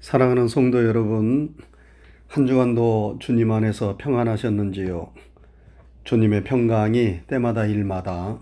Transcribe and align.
사랑하는 0.00 0.46
성도 0.46 0.86
여러분, 0.86 1.56
한 2.28 2.46
주간도 2.46 3.18
주님 3.20 3.50
안에서 3.50 3.96
평안하셨는지요? 3.98 5.12
주님의 6.04 6.44
평강이 6.44 7.22
때마다 7.26 7.66
일마다 7.66 8.38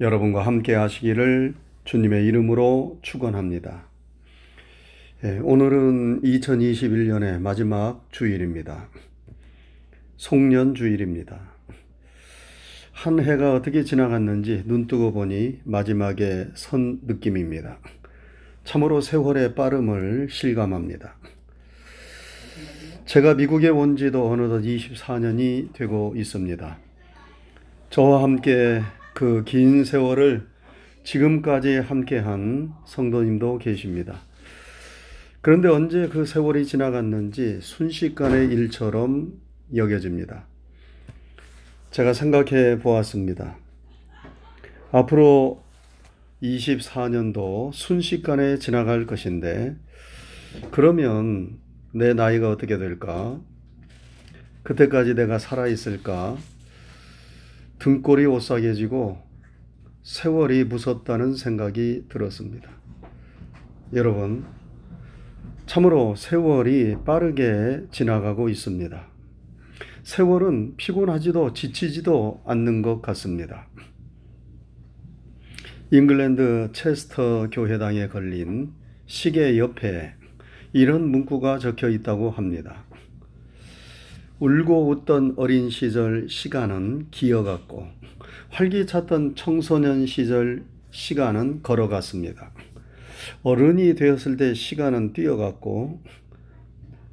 여러분과 0.00 0.46
함께 0.46 0.74
하시기를 0.74 1.54
주님의 1.84 2.24
이름으로 2.24 2.98
축원합니다. 3.02 3.88
예, 5.24 5.38
오늘은 5.42 6.22
2021년의 6.22 7.40
마지막 7.40 8.06
주일입니다. 8.10 8.88
송년 10.16 10.74
주일입니다. 10.74 11.40
한 12.92 13.20
해가 13.20 13.52
어떻게 13.52 13.84
지나갔는지 13.84 14.64
눈 14.66 14.86
뜨고 14.86 15.12
보니 15.12 15.60
마지막에 15.64 16.48
선 16.54 17.00
느낌입니다. 17.06 17.78
참으로 18.66 19.00
세월의 19.00 19.54
빠름을 19.54 20.26
실감합니다. 20.28 21.14
제가 23.06 23.34
미국에 23.34 23.68
온 23.68 23.96
지도 23.96 24.28
어느덧 24.28 24.60
24년이 24.62 25.72
되고 25.72 26.12
있습니다. 26.16 26.76
저와 27.90 28.24
함께 28.24 28.82
그 29.14 29.44
긴 29.44 29.84
세월을 29.84 30.48
지금까지 31.04 31.76
함께한 31.76 32.74
성도님도 32.86 33.58
계십니다. 33.58 34.18
그런데 35.40 35.68
언제 35.68 36.08
그 36.08 36.26
세월이 36.26 36.66
지나갔는지 36.66 37.60
순식간의 37.62 38.48
일처럼 38.48 39.32
여겨집니다. 39.76 40.44
제가 41.92 42.12
생각해 42.12 42.80
보았습니다. 42.80 43.56
앞으로 44.90 45.62
24년도 46.42 47.72
순식간에 47.72 48.58
지나갈 48.58 49.06
것인데, 49.06 49.76
그러면 50.70 51.58
내 51.92 52.14
나이가 52.14 52.50
어떻게 52.50 52.78
될까? 52.78 53.40
그때까지 54.62 55.14
내가 55.14 55.38
살아있을까? 55.38 56.36
등골이 57.78 58.26
오싹해지고 58.26 59.22
세월이 60.02 60.64
무섭다는 60.64 61.34
생각이 61.34 62.04
들었습니다. 62.08 62.70
여러분, 63.94 64.44
참으로 65.66 66.14
세월이 66.16 66.98
빠르게 67.04 67.82
지나가고 67.90 68.48
있습니다. 68.48 69.08
세월은 70.04 70.76
피곤하지도 70.76 71.52
지치지도 71.54 72.42
않는 72.46 72.82
것 72.82 73.02
같습니다. 73.02 73.68
잉글랜드 75.92 76.70
체스터 76.72 77.48
교회당에 77.48 78.08
걸린 78.08 78.72
시계 79.06 79.56
옆에 79.56 80.14
이런 80.72 81.08
문구가 81.08 81.60
적혀 81.60 81.88
있다고 81.88 82.28
합니다. 82.30 82.82
울고 84.40 84.88
웃던 84.88 85.34
어린 85.36 85.70
시절 85.70 86.28
시간은 86.28 87.06
기어갔고 87.12 87.86
활기찼던 88.48 89.36
청소년 89.36 90.06
시절 90.06 90.64
시간은 90.90 91.62
걸어갔습니다. 91.62 92.50
어른이 93.44 93.94
되었을 93.94 94.36
때 94.36 94.54
시간은 94.54 95.12
뛰어갔고 95.12 96.02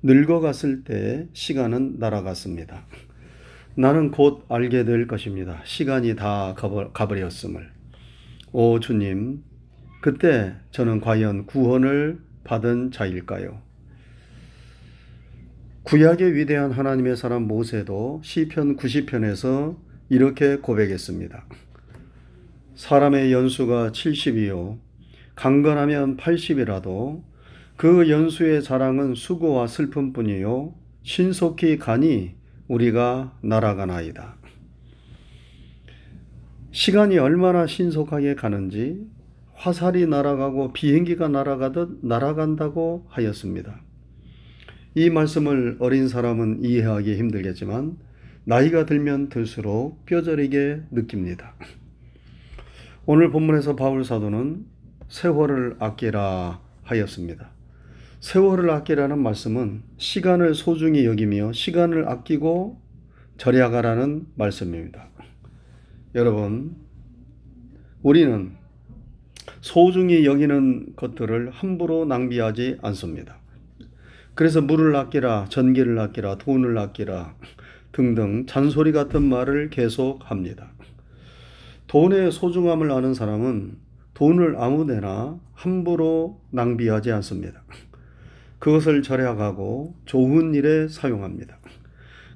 늙어갔을 0.01 0.83
때 0.83 1.27
시간은 1.33 1.99
날아갔습니다. 1.99 2.87
나는 3.75 4.09
곧 4.09 4.45
알게 4.49 4.83
될 4.83 5.05
것입니다. 5.05 5.61
시간이 5.63 6.15
다 6.15 6.55
가버렸음을. 6.93 7.72
오 8.55 8.79
주님, 8.79 9.43
그때 9.99 10.53
저는 10.69 11.01
과연 11.01 11.47
구원을 11.47 12.19
받은 12.43 12.91
자일까요? 12.91 13.59
구약의 15.81 16.35
위대한 16.35 16.71
하나님의 16.71 17.17
사람 17.17 17.47
모세도 17.47 18.21
시편 18.23 18.77
90편에서 18.77 19.75
이렇게 20.09 20.57
고백했습니다. 20.57 21.47
사람의 22.75 23.33
연수가 23.33 23.89
70이요 23.89 24.77
강건하면 25.33 26.17
80이라도 26.17 27.23
그 27.75 28.07
연수의 28.07 28.61
자랑은 28.61 29.15
수고와 29.15 29.65
슬픔뿐이요 29.65 30.75
신속히 31.01 31.79
가니 31.79 32.35
우리가 32.67 33.35
날아가나이다. 33.41 34.42
시간이 36.73 37.19
얼마나 37.19 37.67
신속하게 37.67 38.33
가는지 38.33 38.99
화살이 39.53 40.07
날아가고 40.07 40.73
비행기가 40.73 41.27
날아가듯 41.27 41.99
날아간다고 42.01 43.05
하였습니다. 43.09 43.79
이 44.95 45.11
말씀을 45.11 45.77
어린 45.79 46.07
사람은 46.07 46.63
이해하기 46.63 47.15
힘들겠지만 47.15 47.97
나이가 48.45 48.87
들면 48.87 49.29
들수록 49.29 50.03
뼈저리게 50.07 50.81
느낍니다. 50.89 51.53
오늘 53.05 53.29
본문에서 53.29 53.75
바울 53.75 54.03
사도는 54.03 54.65
세월을 55.09 55.75
아끼라 55.77 56.59
하였습니다. 56.81 57.51
세월을 58.19 58.71
아끼라는 58.71 59.21
말씀은 59.21 59.83
시간을 59.97 60.55
소중히 60.55 61.05
여기며 61.05 61.51
시간을 61.51 62.09
아끼고 62.09 62.81
절약하라는 63.37 64.25
말씀입니다. 64.33 65.13
여러분, 66.15 66.75
우리는 68.03 68.51
소중히 69.61 70.25
여기는 70.25 70.95
것들을 70.95 71.49
함부로 71.49 72.05
낭비하지 72.05 72.77
않습니다. 72.83 73.37
그래서 74.35 74.61
물을 74.61 74.95
아끼라, 74.95 75.47
전기를 75.49 75.97
아끼라, 75.97 76.37
돈을 76.37 76.77
아끼라 76.77 77.35
등등 77.93 78.45
잔소리 78.45 78.91
같은 78.91 79.23
말을 79.23 79.71
계속 79.71 80.19
합니다. 80.29 80.71
돈의 81.87 82.31
소중함을 82.31 82.91
아는 82.91 83.15
사람은 83.15 83.77
돈을 84.13 84.57
아무데나 84.57 85.39
함부로 85.53 86.41
낭비하지 86.51 87.11
않습니다. 87.11 87.63
그것을 88.59 89.01
절약하고 89.01 89.95
좋은 90.05 90.53
일에 90.53 90.87
사용합니다. 90.87 91.57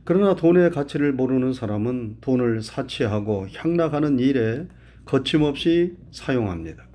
그러나 0.08 0.36
돈의 0.36 0.72
가치를 0.72 1.12
모르는 1.12 1.52
사람은 1.52 2.20
돈을 2.22 2.62
사치하고 2.62 3.48
향락하는 3.54 4.20
일에 4.20 4.66
거침없이 5.04 5.98
사용합니다. 6.12 6.88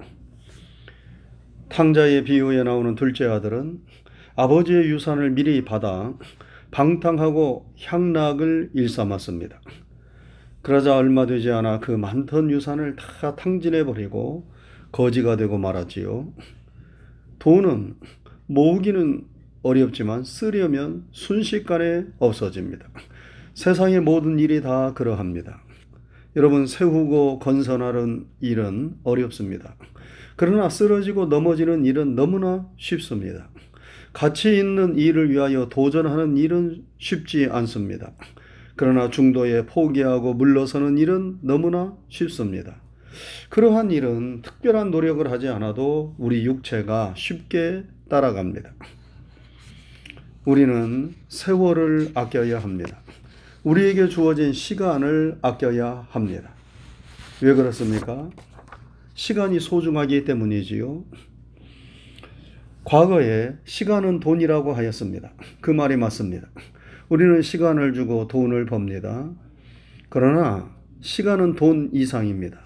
탕자의 1.69 2.25
비유에 2.25 2.62
나오는 2.62 2.95
둘째 2.95 3.27
아들은 3.27 3.81
아버지의 4.34 4.89
유산을 4.89 5.33
미리 5.33 5.62
받아 5.62 6.15
방탕하고 6.71 7.75
향락을 7.83 8.71
일삼았습니다. 8.72 9.61
그러자 10.62 10.97
얼마 10.97 11.27
되지 11.27 11.51
않아 11.51 11.81
그 11.81 11.91
많던 11.91 12.51
유산을 12.51 12.97
다 12.97 13.37
탕진해 13.37 13.84
버리고 13.84 14.51
거지가 14.91 15.37
되고 15.37 15.59
말았지요. 15.59 16.33
돈은 17.41 17.95
모으기는 18.47 19.31
어렵지만 19.62 20.25
쓰려면 20.25 21.05
순식간에 21.12 22.06
없어집니다. 22.19 22.89
세상의 23.55 24.00
모든 24.00 24.39
일이 24.39 24.61
다 24.61 24.93
그러합니다. 24.95 25.62
여러분 26.34 26.67
세우고 26.67 27.39
건설하는 27.39 28.27
일은 28.41 28.97
어렵습니다. 29.05 29.77
그러나 30.37 30.69
쓰러지고 30.69 31.27
넘어지는 31.27 31.84
일은 31.84 32.15
너무나 32.15 32.69
쉽습니다. 32.78 33.51
가치 34.12 34.56
있는 34.59 34.97
일을 34.97 35.31
위하여 35.31 35.69
도전하는 35.69 36.37
일은 36.37 36.84
쉽지 36.99 37.49
않습니다. 37.51 38.12
그러나 38.77 39.11
중도에 39.11 39.67
포기하고 39.67 40.34
물러서는 40.34 40.99
일은 40.99 41.39
너무나 41.43 41.97
쉽습니다. 42.09 42.81
그러한 43.51 43.91
일은 43.91 44.41
특별한 44.43 44.91
노력을 44.91 45.31
하지 45.31 45.49
않아도 45.49 46.15
우리 46.19 46.45
육체가 46.47 47.15
쉽게 47.17 47.84
따라갑니다. 48.09 48.72
우리는 50.44 51.15
세월을 51.28 52.10
아껴야 52.15 52.59
합니다. 52.59 52.98
우리에게 53.62 54.09
주어진 54.09 54.53
시간을 54.53 55.39
아껴야 55.41 56.09
합니다. 56.10 56.50
왜 57.41 57.54
그렇습니까? 57.54 58.28
시간이 59.15 59.60
소중하기 59.60 60.24
때문이지요. 60.24 61.04
과거에 62.84 63.54
시간은 63.65 64.18
돈이라고 64.18 64.72
하였습니다. 64.72 65.33
그 65.60 65.71
말이 65.71 65.97
맞습니다. 65.97 66.48
우리는 67.09 67.41
시간을 67.41 67.92
주고 67.92 68.27
돈을 68.27 68.66
법니다. 68.66 69.30
그러나 70.09 70.74
시간은 71.00 71.54
돈 71.54 71.91
이상입니다. 71.92 72.59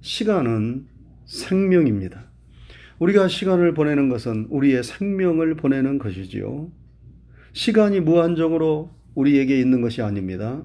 시간은 0.00 0.86
생명입니다. 1.26 2.29
우리가 3.00 3.28
시간을 3.28 3.72
보내는 3.74 4.08
것은 4.10 4.46
우리의 4.50 4.84
생명을 4.84 5.54
보내는 5.56 5.98
것이지요. 5.98 6.70
시간이 7.54 8.00
무한정으로 8.00 8.90
우리에게 9.14 9.58
있는 9.58 9.80
것이 9.80 10.02
아닙니다. 10.02 10.62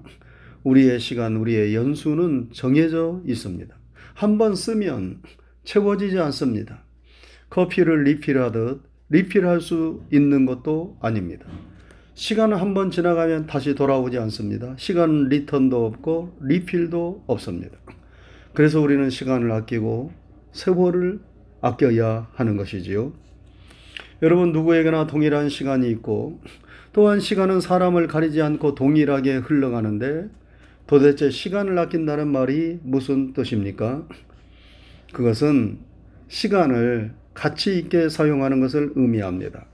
우리의 0.62 1.00
시간, 1.00 1.36
우리의 1.36 1.74
연수는 1.74 2.50
정해져 2.52 3.22
있습니다. 3.26 3.74
한 4.14 4.38
번 4.38 4.54
쓰면 4.54 5.22
채워지지 5.64 6.18
않습니다. 6.18 6.84
커피를 7.48 8.04
리필하듯 8.04 8.82
리필할 9.08 9.60
수 9.60 10.02
있는 10.12 10.44
것도 10.46 10.98
아닙니다. 11.00 11.46
시간은 12.14 12.56
한 12.58 12.74
번 12.74 12.90
지나가면 12.90 13.46
다시 13.46 13.74
돌아오지 13.74 14.18
않습니다. 14.18 14.74
시간 14.76 15.28
리턴도 15.28 15.86
없고 15.86 16.36
리필도 16.42 17.24
없습니다. 17.26 17.78
그래서 18.52 18.80
우리는 18.80 19.08
시간을 19.10 19.50
아끼고 19.52 20.12
세월을 20.52 21.20
아껴야 21.60 22.28
하는 22.34 22.56
것이지요. 22.56 23.12
여러분 24.22 24.52
누구에게나 24.52 25.06
동일한 25.06 25.48
시간이 25.48 25.90
있고 25.90 26.40
또한 26.92 27.20
시간은 27.20 27.60
사람을 27.60 28.06
가리지 28.06 28.40
않고 28.40 28.74
동일하게 28.74 29.36
흘러가는데 29.36 30.28
도대체 30.86 31.30
시간을 31.30 31.78
아낀다는 31.78 32.28
말이 32.28 32.78
무슨 32.82 33.32
뜻입니까? 33.32 34.06
그것은 35.12 35.78
시간을 36.28 37.12
가치 37.34 37.78
있게 37.78 38.08
사용하는 38.08 38.60
것을 38.60 38.92
의미합니다. 38.94 39.66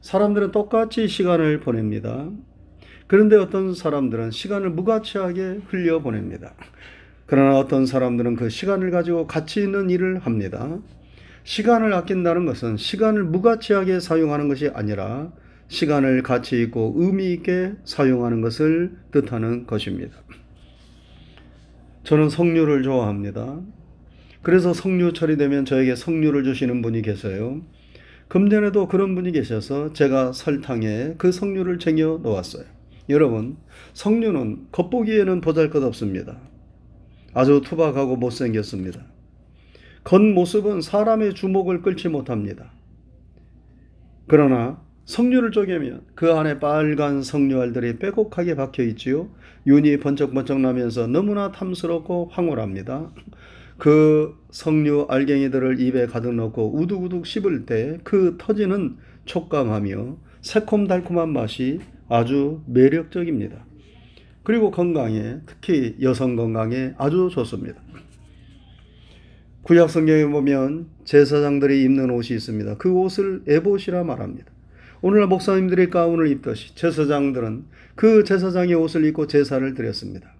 사람들은 0.00 0.50
똑같이 0.50 1.06
시간을 1.06 1.60
보냅니다. 1.60 2.28
그런데 3.06 3.36
어떤 3.36 3.74
사람들은 3.74 4.30
시간을 4.30 4.70
무가치하게 4.70 5.60
흘려 5.68 6.00
보냅니다. 6.00 6.54
그러나 7.32 7.56
어떤 7.56 7.86
사람들은 7.86 8.36
그 8.36 8.50
시간을 8.50 8.90
가지고 8.90 9.26
가치 9.26 9.62
있는 9.62 9.88
일을 9.88 10.18
합니다. 10.18 10.78
시간을 11.44 11.94
아낀다는 11.94 12.44
것은 12.44 12.76
시간을 12.76 13.24
무가치하게 13.24 14.00
사용하는 14.00 14.48
것이 14.48 14.68
아니라 14.68 15.32
시간을 15.68 16.22
가치 16.24 16.60
있고 16.60 16.92
의미 16.94 17.32
있게 17.32 17.72
사용하는 17.84 18.42
것을 18.42 18.98
뜻하는 19.12 19.66
것입니다. 19.66 20.14
저는 22.04 22.28
석류를 22.28 22.82
좋아합니다. 22.82 23.62
그래서 24.42 24.74
석류철이 24.74 25.38
되면 25.38 25.64
저에게 25.64 25.96
석류를 25.96 26.44
주시는 26.44 26.82
분이 26.82 27.00
계세요. 27.00 27.62
금년에도 28.28 28.88
그런 28.88 29.14
분이 29.14 29.32
계셔서 29.32 29.94
제가 29.94 30.32
설탕에 30.32 31.14
그 31.16 31.32
석류를 31.32 31.78
쟁여 31.78 32.20
놓았어요. 32.22 32.64
여러분, 33.08 33.56
석류는 33.94 34.66
겉보기에는 34.70 35.40
보잘 35.40 35.70
것 35.70 35.82
없습니다. 35.82 36.51
아주 37.34 37.60
투박하고 37.64 38.16
못생겼습니다. 38.16 39.00
겉모습은 40.04 40.80
사람의 40.80 41.34
주목을 41.34 41.82
끌지 41.82 42.08
못합니다. 42.08 42.72
그러나 44.26 44.82
석류를 45.04 45.50
쪼개면 45.50 46.02
그 46.14 46.32
안에 46.32 46.58
빨간 46.58 47.22
석류알들이 47.22 47.98
빼곡하게 47.98 48.54
박혀 48.56 48.82
있지요. 48.84 49.28
윤이 49.66 49.98
번쩍번쩍 49.98 50.60
나면서 50.60 51.06
너무나 51.06 51.52
탐스럽고 51.52 52.30
황홀합니다. 52.32 53.10
그 53.78 54.36
석류 54.50 55.06
알갱이들을 55.08 55.80
입에 55.80 56.06
가득 56.06 56.34
넣고 56.34 56.76
우둑우둑 56.76 57.26
씹을 57.26 57.66
때 57.66 57.98
그 58.04 58.36
터지는 58.38 58.96
촉감하며 59.24 60.16
새콤달콤한 60.40 61.32
맛이 61.32 61.80
아주 62.08 62.62
매력적입니다. 62.66 63.64
그리고 64.42 64.70
건강에 64.70 65.38
특히 65.46 65.96
여성 66.02 66.36
건강에 66.36 66.94
아주 66.98 67.28
좋습니다. 67.32 67.80
구약 69.62 69.90
성경에 69.90 70.26
보면 70.26 70.86
제사장들이 71.04 71.84
입는 71.84 72.10
옷이 72.10 72.36
있습니다. 72.36 72.78
그 72.78 72.92
옷을 72.92 73.42
에봇이라 73.46 74.02
말합니다. 74.02 74.50
오늘날 75.00 75.28
목사님들이 75.28 75.88
가운을 75.90 76.28
입듯이 76.28 76.74
제사장들은 76.74 77.64
그 77.94 78.24
제사장의 78.24 78.74
옷을 78.74 79.04
입고 79.04 79.28
제사를 79.28 79.74
드렸습니다. 79.74 80.34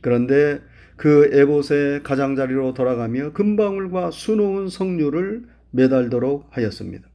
그런데 0.00 0.60
그 0.96 1.30
에봇의 1.32 2.02
가장자리로 2.02 2.74
돌아가며 2.74 3.32
금방울과 3.32 4.10
수놓은 4.10 4.68
석류를 4.68 5.44
매달도록 5.70 6.48
하였습니다. 6.50 7.08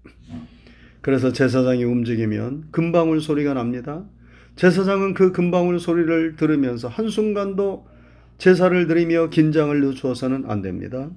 그래서 1.01 1.31
제사장이 1.31 1.83
움직이면 1.83 2.65
금방울 2.71 3.21
소리가 3.21 3.53
납니다. 3.53 4.06
제사장은 4.60 5.14
그 5.14 5.32
금방울 5.32 5.80
소리를 5.80 6.36
들으면서 6.36 6.90
한순간도 6.90 7.88
제사를 8.40 8.88
드리며 8.88 9.30
긴장을 9.30 9.80
늦추어서는 9.80 10.50
안 10.52 10.62
됩니다. 10.62 11.10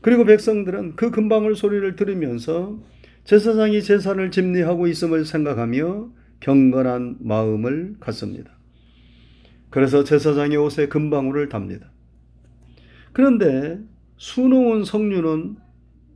그리고 0.00 0.24
백성들은 0.24 0.96
그 0.96 1.10
금방울 1.10 1.56
소리를 1.56 1.94
들으면서 1.94 2.80
제사장이 3.24 3.82
제사를 3.82 4.30
집리하고 4.30 4.86
있음을 4.86 5.26
생각하며 5.26 6.10
경건한 6.40 7.18
마음을 7.20 7.96
갖습니다. 8.00 8.50
그래서 9.68 10.02
제사장의 10.02 10.56
옷에 10.56 10.88
금방울을 10.88 11.50
답니다. 11.50 11.92
그런데 13.12 13.78
수놓은 14.16 14.84
석류는 14.84 15.56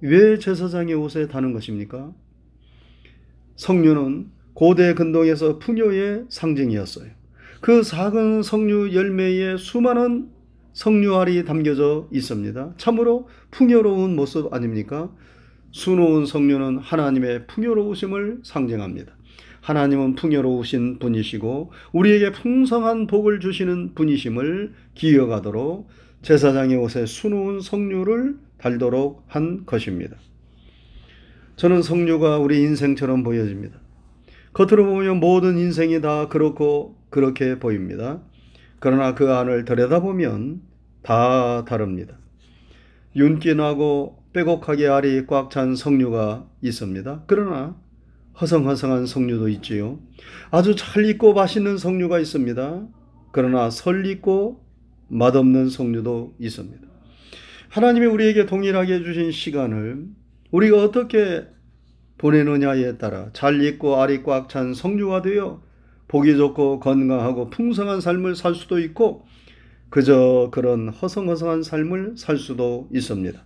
왜 0.00 0.38
제사장의 0.38 0.94
옷에 0.94 1.28
다는 1.28 1.52
것입니까? 1.52 2.14
석류는 3.56 4.33
고대 4.54 4.94
근동에서 4.94 5.58
풍요의 5.58 6.26
상징이었어요. 6.28 7.10
그 7.60 7.82
작은 7.82 8.42
석류 8.42 8.94
열매에 8.94 9.56
수많은 9.56 10.30
석류알이 10.74 11.44
담겨져 11.44 12.08
있습니다. 12.12 12.74
참으로 12.76 13.28
풍요로운 13.50 14.16
모습 14.16 14.52
아닙니까? 14.52 15.10
수놓은 15.70 16.26
석류는 16.26 16.78
하나님의 16.78 17.46
풍요로우심을 17.46 18.40
상징합니다. 18.44 19.16
하나님은 19.60 20.14
풍요로우신 20.14 20.98
분이시고 20.98 21.72
우리에게 21.92 22.32
풍성한 22.32 23.06
복을 23.06 23.40
주시는 23.40 23.94
분이심을 23.94 24.74
기억하도록 24.94 25.88
제사장의 26.22 26.76
옷에 26.76 27.06
수놓은 27.06 27.60
석류를 27.60 28.36
달도록 28.58 29.24
한 29.26 29.64
것입니다. 29.64 30.16
저는 31.56 31.82
석류가 31.82 32.38
우리 32.38 32.62
인생처럼 32.62 33.22
보여집니다. 33.22 33.83
겉으로 34.54 34.86
보면 34.86 35.20
모든 35.20 35.58
인생이 35.58 36.00
다 36.00 36.28
그렇고 36.28 36.96
그렇게 37.10 37.58
보입니다. 37.58 38.22
그러나 38.80 39.14
그 39.14 39.32
안을 39.32 39.64
들여다보면 39.64 40.62
다 41.02 41.64
다릅니다. 41.64 42.18
윤기 43.16 43.54
나고 43.54 44.22
빼곡하게 44.32 44.88
알이 44.88 45.26
꽉 45.26 45.50
찬 45.50 45.76
석류가 45.76 46.48
있습니다. 46.62 47.24
그러나 47.26 47.76
허성허성한 48.40 49.06
석류도 49.06 49.48
있지요. 49.50 50.00
아주 50.50 50.74
잘 50.74 51.04
익고 51.04 51.34
맛있는 51.34 51.78
석류가 51.78 52.18
있습니다. 52.18 52.86
그러나 53.32 53.70
설 53.70 54.06
익고 54.06 54.64
맛없는 55.08 55.68
석류도 55.68 56.34
있습니다. 56.40 56.82
하나님이 57.68 58.06
우리에게 58.06 58.46
동일하게 58.46 59.02
주신 59.02 59.30
시간을 59.30 60.06
우리가 60.50 60.82
어떻게 60.82 61.46
보내느냐에 62.18 62.96
따라 62.96 63.30
잘 63.32 63.62
익고 63.62 64.00
알이 64.00 64.22
꽉찬 64.22 64.74
석류가 64.74 65.22
되어 65.22 65.62
보기 66.08 66.36
좋고 66.36 66.80
건강하고 66.80 67.50
풍성한 67.50 68.00
삶을 68.00 68.36
살 68.36 68.54
수도 68.54 68.78
있고 68.78 69.26
그저 69.90 70.48
그런 70.52 70.88
허성허성한 70.88 71.62
삶을 71.62 72.14
살 72.16 72.36
수도 72.36 72.88
있습니다. 72.92 73.40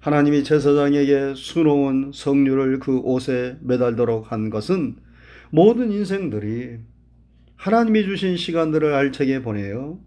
하나님이 0.00 0.44
제사장에게 0.44 1.34
수놓은 1.36 2.12
성류를 2.14 2.78
그 2.78 2.98
옷에 2.98 3.58
매달도록 3.60 4.32
한 4.32 4.48
것은 4.48 4.96
모든 5.50 5.92
인생들이 5.92 6.78
하나님이 7.56 8.04
주신 8.04 8.38
시간들을 8.38 8.94
알차게 8.94 9.42
보내어 9.42 9.98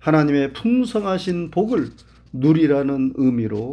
하나님의 0.00 0.52
풍성하신 0.52 1.50
복을 1.50 1.88
누리라는 2.32 3.14
의미로 3.16 3.72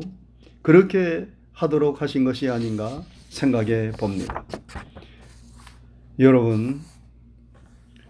그렇게 0.62 1.28
하도록 1.52 2.02
하신 2.02 2.24
것이 2.24 2.48
아닌가 2.48 3.04
생각해 3.38 3.92
봅니다. 3.92 4.46
여러분, 6.20 6.82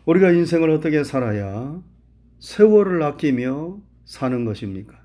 우리가 0.06 0.32
인생을 0.32 0.70
어떻게 0.70 1.04
살아야 1.04 1.82
세월을 2.40 3.04
아끼며 3.04 3.82
사는 4.06 4.46
것입니까? 4.46 4.98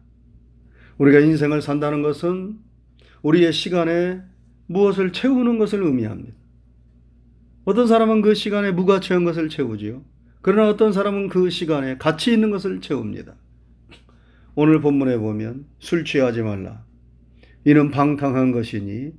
우리가 0.99 1.19
인생을 1.19 1.61
산다는 1.61 2.02
것은 2.02 2.59
우리의 3.23 3.52
시간에 3.52 4.21
무엇을 4.67 5.12
채우는 5.12 5.59
것을 5.59 5.83
의미합니다. 5.83 6.37
어떤 7.64 7.88
사람은 7.88 8.23
그 8.23 8.35
시간에 8.35 8.71
무가치한 8.71 9.25
것을 9.25 9.49
채우지요. 9.49 10.05
그러나 10.41 10.69
어떤 10.69 10.93
사람은 10.93 11.29
그 11.29 11.50
시간에 11.50 11.97
가치 11.99 12.33
있는 12.33 12.50
것을 12.50 12.81
채웁니다. 12.81 13.35
오늘 14.55 14.81
본문에 14.81 15.17
보면 15.19 15.67
술 15.79 16.05
취하지 16.05 16.43
말라. 16.43 16.85
이는 17.64 17.91
방탕한 17.91 18.52
것이니 18.52 19.12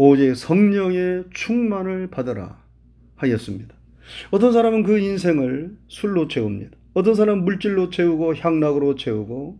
오직 0.00 0.36
성령의 0.36 1.24
충만을 1.34 2.06
받으라 2.06 2.62
하였습니다. 3.16 3.74
어떤 4.30 4.52
사람은 4.52 4.84
그 4.84 4.96
인생을 4.96 5.76
술로 5.88 6.28
채웁니다. 6.28 6.78
어떤 6.94 7.16
사람은 7.16 7.44
물질로 7.44 7.90
채우고 7.90 8.36
향락으로 8.36 8.94
채우고 8.94 9.58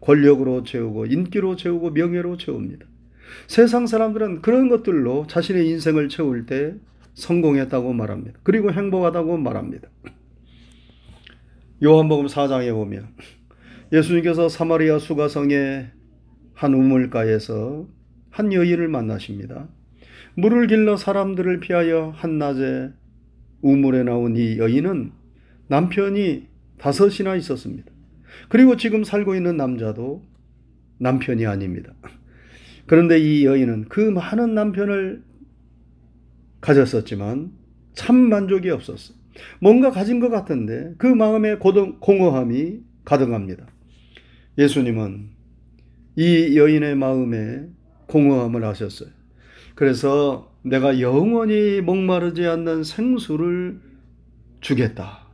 권력으로 0.00 0.64
채우고 0.64 1.06
인기로 1.06 1.56
채우고 1.56 1.90
명예로 1.90 2.38
채웁니다. 2.38 2.86
세상 3.48 3.86
사람들은 3.86 4.40
그런 4.40 4.70
것들로 4.70 5.26
자신의 5.26 5.68
인생을 5.68 6.08
채울 6.08 6.46
때 6.46 6.74
성공했다고 7.12 7.92
말합니다. 7.92 8.38
그리고 8.44 8.72
행복하다고 8.72 9.36
말합니다. 9.36 9.88
요한복음 11.84 12.28
4장에 12.28 12.72
보면 12.72 13.08
예수님께서 13.92 14.48
사마리아 14.48 14.98
수가성의 14.98 15.90
한 16.54 16.72
우물가에서 16.72 17.86
한 18.36 18.52
여인을 18.52 18.88
만나십니다. 18.88 19.66
물을 20.34 20.66
길러 20.66 20.98
사람들을 20.98 21.58
피하여 21.60 22.12
한낮에 22.14 22.90
우물에 23.62 24.02
나온 24.02 24.36
이 24.36 24.58
여인은 24.58 25.10
남편이 25.68 26.46
다섯이나 26.76 27.34
있었습니다. 27.36 27.90
그리고 28.50 28.76
지금 28.76 29.04
살고 29.04 29.36
있는 29.36 29.56
남자도 29.56 30.22
남편이 30.98 31.46
아닙니다. 31.46 31.94
그런데 32.84 33.18
이 33.18 33.46
여인은 33.46 33.86
그 33.88 34.00
많은 34.00 34.54
남편을 34.54 35.22
가졌었지만 36.60 37.52
참 37.94 38.16
만족이 38.16 38.68
없었어. 38.68 39.14
뭔가 39.62 39.90
가진 39.90 40.20
것 40.20 40.28
같은데 40.28 40.92
그 40.98 41.06
마음에 41.06 41.54
고동, 41.54 42.00
공허함이 42.00 42.80
가득합니다. 43.06 43.66
예수님은 44.58 45.30
이 46.16 46.58
여인의 46.58 46.96
마음에 46.96 47.74
공허함을 48.06 48.64
하셨어요. 48.64 49.10
그래서 49.74 50.52
내가 50.62 51.00
영원히 51.00 51.80
목마르지 51.80 52.44
않는 52.46 52.82
생수를 52.84 53.80
주겠다. 54.60 55.26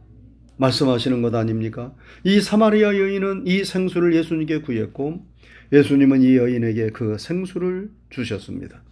말씀하시는 0.56 1.22
것 1.22 1.34
아닙니까? 1.34 1.94
이 2.24 2.40
사마리아 2.40 2.96
여인은 2.98 3.46
이 3.46 3.64
생수를 3.64 4.14
예수님께 4.14 4.60
구했고 4.60 5.24
예수님은 5.72 6.22
이 6.22 6.36
여인에게 6.36 6.90
그 6.90 7.16
생수를 7.18 7.90
주셨습니다. 8.10 8.82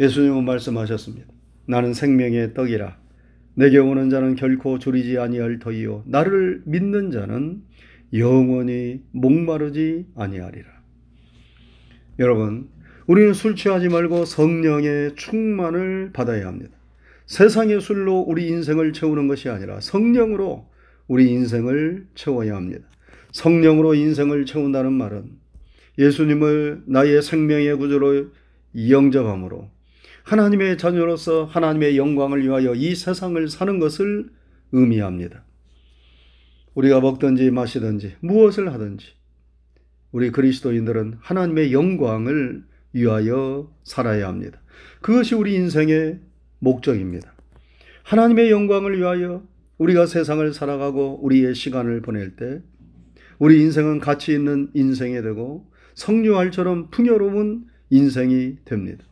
예수님은 0.00 0.44
말씀하셨습니다. 0.44 1.26
나는 1.66 1.92
생명의 1.92 2.54
떡이라. 2.54 2.98
내게 3.54 3.78
오는 3.78 4.10
자는 4.10 4.34
결코 4.36 4.78
줄이지 4.78 5.18
아니할 5.18 5.58
터이요. 5.58 6.04
나를 6.06 6.62
믿는 6.66 7.10
자는 7.10 7.62
영원히 8.12 9.02
목마르지 9.12 10.06
아니하리라. 10.14 10.75
여러분, 12.18 12.70
우리는 13.06 13.34
술 13.34 13.56
취하지 13.56 13.88
말고 13.88 14.24
성령의 14.24 15.16
충만을 15.16 16.12
받아야 16.14 16.46
합니다. 16.46 16.72
세상의 17.26 17.80
술로 17.82 18.20
우리 18.20 18.48
인생을 18.48 18.94
채우는 18.94 19.28
것이 19.28 19.50
아니라 19.50 19.80
성령으로 19.80 20.66
우리 21.08 21.28
인생을 21.30 22.06
채워야 22.14 22.56
합니다. 22.56 22.86
성령으로 23.32 23.94
인생을 23.94 24.46
채운다는 24.46 24.92
말은 24.92 25.30
예수님을 25.98 26.84
나의 26.86 27.20
생명의 27.20 27.76
구조로 27.76 28.28
영접함으로 28.88 29.70
하나님의 30.22 30.78
자녀로서 30.78 31.44
하나님의 31.44 31.98
영광을 31.98 32.42
위하여 32.42 32.74
이 32.74 32.94
세상을 32.94 33.46
사는 33.48 33.78
것을 33.78 34.30
의미합니다. 34.72 35.44
우리가 36.74 37.00
먹든지 37.00 37.50
마시든지 37.50 38.16
무엇을 38.20 38.72
하든지 38.72 39.15
우리 40.12 40.30
그리스도인들은 40.30 41.18
하나님의 41.20 41.72
영광을 41.72 42.64
위하여 42.92 43.72
살아야 43.84 44.28
합니다. 44.28 44.60
그것이 45.00 45.34
우리 45.34 45.54
인생의 45.54 46.20
목적입니다. 46.58 47.34
하나님의 48.04 48.50
영광을 48.50 48.98
위하여 48.98 49.42
우리가 49.78 50.06
세상을 50.06 50.52
살아가고 50.52 51.20
우리의 51.22 51.54
시간을 51.54 52.00
보낼 52.02 52.36
때 52.36 52.62
우리 53.38 53.60
인생은 53.60 53.98
가치 53.98 54.32
있는 54.32 54.70
인생이 54.74 55.20
되고 55.22 55.70
성류알처럼 55.94 56.90
풍요로운 56.90 57.66
인생이 57.90 58.56
됩니다. 58.64 59.04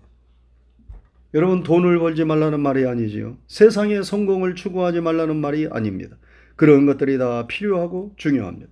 여러분 1.34 1.62
돈을 1.62 1.98
벌지 1.98 2.24
말라는 2.24 2.60
말이 2.60 2.86
아니지요. 2.86 3.36
세상의 3.48 4.04
성공을 4.04 4.54
추구하지 4.54 5.00
말라는 5.00 5.36
말이 5.36 5.66
아닙니다. 5.70 6.16
그런 6.56 6.86
것들이 6.86 7.18
다 7.18 7.46
필요하고 7.46 8.14
중요합니다. 8.16 8.70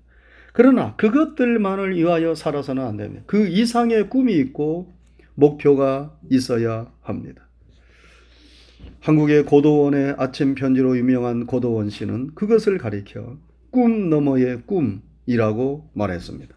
그러나 0.52 0.94
그것들만을 0.96 1.96
위하여 1.96 2.34
살아서는 2.34 2.84
안 2.84 2.96
됩니다. 2.96 3.22
그 3.26 3.48
이상의 3.48 4.10
꿈이 4.10 4.34
있고 4.34 4.92
목표가 5.34 6.16
있어야 6.30 6.92
합니다. 7.00 7.48
한국의 9.00 9.44
고도원의 9.46 10.16
아침 10.18 10.54
편지로 10.54 10.96
유명한 10.96 11.46
고도원 11.46 11.90
씨는 11.90 12.34
그것을 12.34 12.78
가리켜 12.78 13.38
꿈 13.70 14.10
너머의 14.10 14.62
꿈이라고 14.66 15.90
말했습니다. 15.94 16.54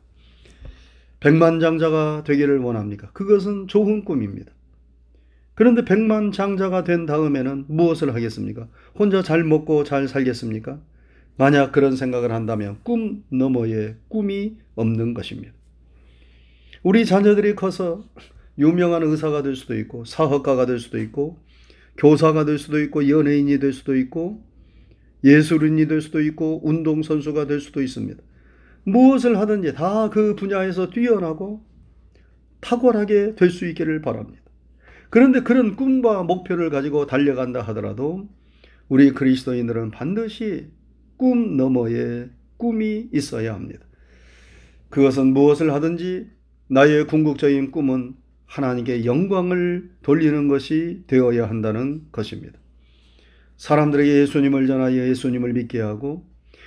백만 1.20 1.60
장자가 1.60 2.24
되기를 2.24 2.60
원합니까? 2.60 3.10
그것은 3.14 3.68
좋은 3.68 4.06
꿈입니다. 4.06 4.52
그런데 5.56 5.86
백만 5.86 6.32
장자가 6.32 6.84
된 6.84 7.06
다음에는 7.06 7.66
무엇을 7.70 8.14
하겠습니까? 8.14 8.68
혼자 8.94 9.24
잘 9.24 9.44
먹고 9.44 9.86
잘 9.86 10.08
살겠습니까? 10.08 10.80
만약 11.38 11.72
그런 11.72 11.96
생각을 11.96 12.32
한다면 12.32 12.78
꿈 12.84 13.24
너머의 13.30 13.96
꿈이 14.08 14.58
없는 14.76 15.14
것입니다. 15.14 15.54
우리 16.84 17.06
자녀들이 17.06 17.56
커서 17.56 18.06
유명한 18.58 19.04
의사가 19.04 19.44
될 19.44 19.56
수도 19.56 19.78
있고 19.78 20.06
사학가가 20.06 20.66
될 20.66 20.80
수도 20.80 21.00
있고 21.00 21.38
교사가 21.98 22.46
될 22.46 22.58
수도 22.58 22.80
있고 22.82 23.10
연예인이 23.10 23.60
될 23.60 23.74
수도 23.74 23.96
있고 23.96 24.44
예술인이 25.24 25.88
될 25.88 26.02
수도 26.02 26.22
있고 26.22 26.62
운동선수가 26.64 27.48
될 27.48 27.60
수도 27.60 27.82
있습니다. 27.82 28.22
무엇을 28.84 29.40
하든지 29.40 29.74
다 29.74 30.10
그 30.12 30.36
분야에서 30.36 30.90
뛰어나고 30.90 31.66
탁월하게 32.62 33.36
될 33.36 33.50
수 33.50 33.68
있기를 33.68 34.02
바랍니다. 34.02 34.42
그런데 35.10 35.42
그런 35.42 35.76
꿈과 35.76 36.24
목표를 36.24 36.70
가지고 36.70 37.06
달려간다 37.08 37.62
하더라도 37.62 38.28
우리 38.88 39.12
그리스도인들은 39.12 39.92
반드시 39.92 40.68
꿈 41.18 41.58
너머에 41.58 42.30
꿈이 42.58 43.10
있어야 43.12 43.54
합니다. 43.54 43.86
그것은 44.90 45.28
무엇을 45.34 45.74
하든지 45.74 46.28
나의 46.68 47.08
궁극적인 47.08 47.72
꿈은 47.72 48.16
하나님께 48.46 49.06
영광을 49.06 49.90
돌리는 50.02 50.48
것이 50.48 51.04
되어야 51.08 51.50
한다는 51.50 52.06
것입니다. 52.12 52.58
사람들에게 53.58 54.22
예수님을 54.22 54.68
전하여 54.68 55.08
예수님을 55.08 55.54
믿게 55.54 55.82
하고 55.82 56.26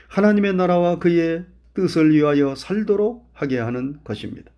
하나님의 0.08 0.54
나라와 0.54 0.98
그의 0.98 1.44
뜻을 1.74 2.12
위하여 2.12 2.54
살도록 2.54 3.30
하게 3.32 3.58
하는 3.58 3.98
것입니다. 4.04 4.50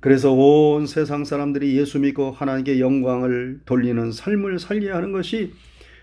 그래서 0.00 0.32
온 0.32 0.86
세상 0.86 1.24
사람들이 1.24 1.76
예수 1.76 1.98
믿고 1.98 2.30
하나님께 2.30 2.78
영광을 2.80 3.60
돌리는 3.64 4.12
삶을 4.12 4.58
살게 4.58 4.90
하는 4.90 5.12
것이 5.12 5.52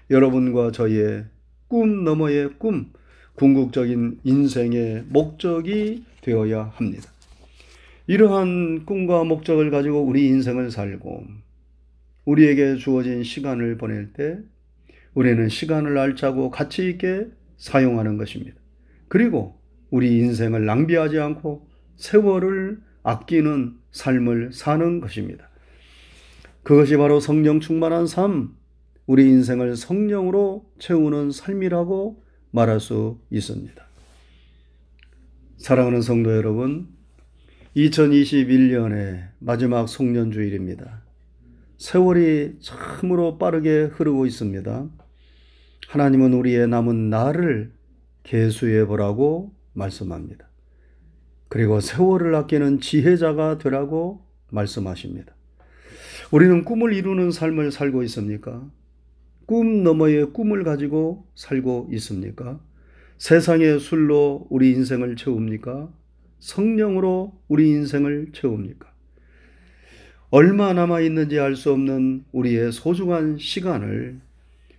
여러분과 0.09 0.71
저의 0.71 1.25
꿈 1.73 2.03
너머의 2.03 2.59
꿈, 2.59 2.93
궁극적인 3.33 4.19
인생의 4.23 5.05
목적이 5.09 6.03
되어야 6.21 6.65
합니다. 6.75 7.09
이러한 8.05 8.85
꿈과 8.85 9.23
목적을 9.23 9.71
가지고 9.71 10.03
우리 10.03 10.27
인생을 10.27 10.69
살고 10.69 11.23
우리에게 12.25 12.75
주어진 12.75 13.23
시간을 13.23 13.77
보낼 13.77 14.13
때 14.13 14.37
우리는 15.15 15.49
시간을 15.49 15.97
알차고 15.97 16.51
가치 16.51 16.87
있게 16.91 17.25
사용하는 17.57 18.17
것입니다. 18.17 18.55
그리고 19.07 19.59
우리 19.89 20.19
인생을 20.19 20.67
낭비하지 20.67 21.17
않고 21.17 21.67
세월을 21.95 22.81
아끼는 23.01 23.77
삶을 23.89 24.53
사는 24.53 25.01
것입니다. 25.01 25.49
그것이 26.61 26.97
바로 26.97 27.19
성령 27.19 27.59
충만한 27.59 28.05
삶, 28.05 28.55
우리 29.05 29.27
인생을 29.27 29.75
성령으로 29.75 30.71
채우는 30.79 31.31
삶이라고 31.31 32.23
말할 32.51 32.79
수 32.79 33.19
있습니다. 33.31 33.83
사랑하는 35.57 36.01
성도 36.01 36.35
여러분, 36.35 36.87
2021년의 37.75 39.29
마지막 39.39 39.89
송년주일입니다. 39.89 41.01
세월이 41.77 42.59
참으로 42.61 43.37
빠르게 43.37 43.83
흐르고 43.83 44.25
있습니다. 44.25 44.89
하나님은 45.89 46.33
우리의 46.33 46.67
남은 46.69 47.09
날을 47.09 47.73
계수해 48.23 48.85
보라고 48.85 49.53
말씀합니다. 49.73 50.47
그리고 51.49 51.81
세월을 51.81 52.33
아끼는 52.35 52.79
지혜자가 52.79 53.57
되라고 53.57 54.25
말씀하십니다. 54.49 55.35
우리는 56.31 56.63
꿈을 56.63 56.93
이루는 56.93 57.31
삶을 57.31 57.71
살고 57.71 58.03
있습니까? 58.03 58.65
꿈 59.53 59.83
너머의 59.83 60.33
꿈을 60.33 60.63
가지고 60.63 61.27
살고 61.35 61.89
있습니까? 61.91 62.59
세상의 63.19 63.79
술로 63.79 64.47
우리 64.49 64.71
인생을 64.71 65.15
채웁니까? 65.15 65.93
성령으로 66.39 67.39
우리 67.47 67.69
인생을 67.69 68.31
채웁니까? 68.33 68.91
얼마 70.31 70.73
남아 70.73 71.01
있는지 71.01 71.39
알 71.39 71.55
수 71.55 71.71
없는 71.71 72.25
우리의 72.31 72.71
소중한 72.71 73.37
시간을 73.37 74.21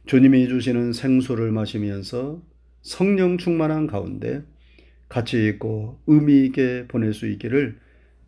주님이 0.07 0.49
주시는 0.49 0.93
생수를 0.93 1.52
마시면서 1.52 2.43
성령 2.83 3.38
충만한 3.38 3.87
가운데 3.87 4.43
가치 5.09 5.47
있고 5.50 6.00
의미 6.09 6.47
있게 6.47 6.87
보낼 6.88 7.14
수 7.14 7.28
있기를 7.28 7.78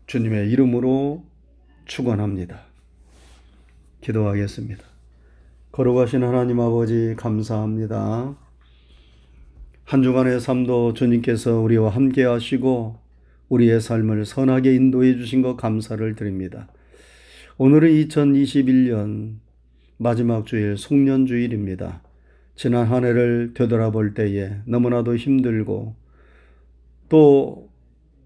주님의 0.07 0.49
이름으로 0.53 1.25
축원합니다. 1.87 2.67
기도하겠습니다. 4.01 4.96
걸어가신 5.77 6.23
하나님 6.23 6.59
아버지 6.59 7.13
감사합니다. 7.19 8.35
한 9.85 10.03
주간의 10.03 10.41
삶도 10.41 10.95
주님께서 10.95 11.61
우리와 11.61 11.91
함께 11.91 12.25
하시고 12.25 12.97
우리의 13.51 13.83
삶을 13.83 14.25
선하게 14.25 14.75
인도해 14.75 15.17
주신 15.17 15.43
것 15.43 15.59
감사를 15.59 16.15
드립니다. 16.15 16.73
오늘은 17.59 17.91
2021년 17.91 19.35
마지막 19.99 20.47
주일 20.47 20.79
송년주일입니다. 20.79 22.03
지난 22.55 22.87
한 22.87 23.05
해를 23.05 23.53
되돌아볼 23.53 24.15
때에 24.15 24.57
너무나도 24.65 25.17
힘들고 25.17 25.95
또 27.11 27.69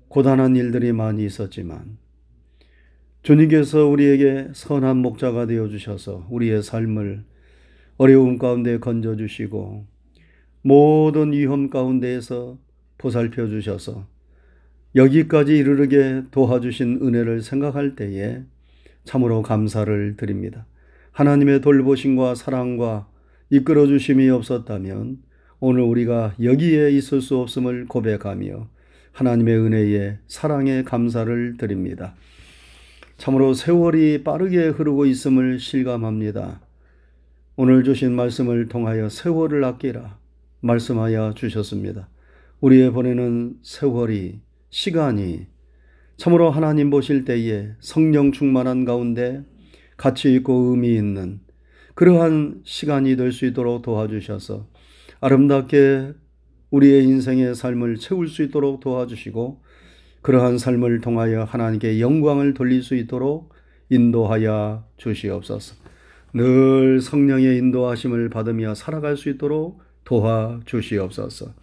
고단한 0.07 0.55
일들이 0.55 0.93
많이 0.93 1.25
있었지만 1.25 1.99
주님께서 3.25 3.87
우리에게 3.87 4.51
선한 4.53 4.99
목자가 4.99 5.47
되어 5.47 5.67
주셔서 5.67 6.29
우리의 6.31 6.63
삶을 6.63 7.29
어려움 8.01 8.39
가운데 8.39 8.79
건져 8.79 9.15
주시고 9.15 9.85
모든 10.63 11.33
위험 11.33 11.69
가운데에서 11.69 12.57
보살펴 12.97 13.47
주셔서 13.47 14.07
여기까지 14.95 15.59
이르르게 15.59 16.23
도와주신 16.31 17.01
은혜를 17.03 17.43
생각할 17.43 17.97
때에 17.97 18.41
참으로 19.05 19.43
감사를 19.43 20.17
드립니다. 20.17 20.65
하나님의 21.13 21.61
돌보심과 21.61 22.37
사랑과 22.37 23.07
이끌어 23.51 23.87
주심이 23.87 24.31
없었다면 24.31 25.19
오늘 25.59 25.83
우리가 25.83 26.37
여기에 26.43 26.93
있을 26.93 27.21
수 27.21 27.37
없음을 27.37 27.85
고백하며 27.85 28.67
하나님의 29.13 29.59
은혜에 29.59 30.19
사랑에 30.27 30.85
감사를 30.85 31.59
드립니다. 31.59 32.15
참으로 33.19 33.53
세월이 33.53 34.25
빠르게 34.25 34.69
흐르고 34.69 35.05
있음을 35.05 35.59
실감합니다. 35.59 36.63
오늘 37.63 37.85
주신 37.85 38.13
말씀을 38.13 38.69
통하여 38.69 39.11
세월을 39.11 39.63
아끼라 39.65 40.17
말씀하여 40.61 41.35
주셨습니다. 41.35 42.09
우리의 42.63 42.91
보내는 42.91 43.59
세월이 43.61 44.41
시간이 44.71 45.47
참으로 46.17 46.51
하나님 46.51 46.89
보실 46.89 47.27
때에 47.27 47.73
성령 47.81 48.33
충만한 48.33 48.87
가운데 48.87 49.45
가치 49.99 50.35
있고 50.37 50.71
의미 50.71 50.95
있는 50.95 51.41
그러한 51.95 52.63
시간이 52.65 53.17
될 53.17 53.31
수 53.31 53.45
있도록 53.45 53.83
도와주셔서 53.83 54.67
아름답게 55.21 56.15
우리의 56.71 57.05
인생의 57.05 57.55
삶을 57.55 57.99
채울 57.99 58.29
수 58.29 58.43
있도록 58.43 58.81
도와주시고 58.81 59.63
그러한 60.23 60.57
삶을 60.57 61.03
통하여 61.03 61.45
하나님께 61.45 62.01
영광을 62.01 62.55
돌릴 62.55 62.83
수 62.83 62.95
있도록 62.95 63.53
인도하여 63.91 64.87
주시옵소서. 64.97 65.80
늘 66.35 67.01
성령의 67.01 67.57
인도하심을 67.59 68.29
받으며 68.31 68.75
살아갈 68.75 69.17
수 69.17 69.29
있도록 69.31 69.83
도와 70.05 70.61
주시옵소서. 70.65 71.55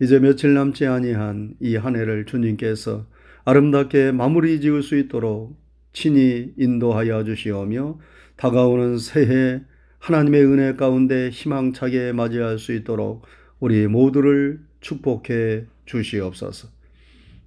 이제 0.00 0.18
며칠 0.18 0.54
남지 0.54 0.86
아니한 0.86 1.56
이 1.60 1.76
한 1.76 1.96
해를 1.96 2.24
주님께서 2.26 3.06
아름답게 3.44 4.12
마무리 4.12 4.60
지을 4.60 4.82
수 4.82 4.96
있도록 4.96 5.58
친히 5.92 6.52
인도하여 6.56 7.24
주시오며 7.24 7.98
다가오는 8.36 8.98
새해 8.98 9.62
하나님의 9.98 10.44
은혜 10.44 10.74
가운데 10.76 11.28
희망차게 11.30 12.12
맞이할 12.12 12.58
수 12.58 12.72
있도록 12.72 13.26
우리 13.58 13.86
모두를 13.86 14.60
축복해 14.80 15.66
주시옵소서. 15.84 16.68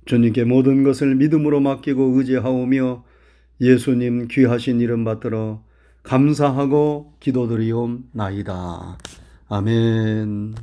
주님께 0.05 0.43
모든 0.43 0.83
것을 0.83 1.15
믿음으로 1.15 1.61
맡기고 1.61 2.17
의지하오며 2.17 3.05
예수님 3.61 4.27
귀하신 4.29 4.81
이름 4.81 5.03
받들어 5.03 5.63
감사하고 6.03 7.13
기도드리옵나이다. 7.19 8.97
아멘. 9.49 10.55